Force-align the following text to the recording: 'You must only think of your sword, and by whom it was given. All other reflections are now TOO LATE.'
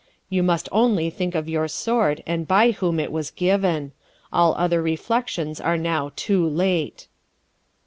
'You 0.29 0.41
must 0.41 0.67
only 0.71 1.11
think 1.11 1.35
of 1.35 1.47
your 1.47 1.67
sword, 1.67 2.23
and 2.25 2.47
by 2.47 2.71
whom 2.71 2.99
it 2.99 3.11
was 3.11 3.29
given. 3.29 3.91
All 4.33 4.55
other 4.57 4.81
reflections 4.81 5.61
are 5.61 5.77
now 5.77 6.11
TOO 6.15 6.49
LATE.' 6.49 7.07